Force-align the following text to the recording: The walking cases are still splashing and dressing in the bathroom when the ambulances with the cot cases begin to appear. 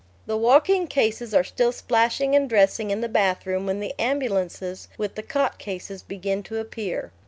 The 0.25 0.35
walking 0.35 0.87
cases 0.87 1.31
are 1.35 1.43
still 1.43 1.71
splashing 1.71 2.35
and 2.35 2.49
dressing 2.49 2.89
in 2.89 3.01
the 3.01 3.07
bathroom 3.07 3.67
when 3.67 3.79
the 3.79 3.93
ambulances 3.99 4.87
with 4.97 5.13
the 5.13 5.21
cot 5.21 5.59
cases 5.59 6.01
begin 6.01 6.41
to 6.41 6.57
appear. 6.59 7.11